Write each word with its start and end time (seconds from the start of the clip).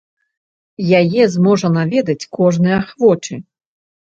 Яе 0.99 1.27
зможа 1.35 1.67
наведаць 1.77 2.17
кожны 2.39 2.71
ахвочы. 2.81 3.35